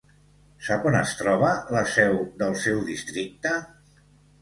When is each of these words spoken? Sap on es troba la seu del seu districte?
Sap 0.67 0.87
on 0.91 0.97
es 1.01 1.13
troba 1.19 1.53
la 1.77 1.85
seu 1.99 2.19
del 2.43 2.59
seu 2.65 2.83
districte? 2.91 3.57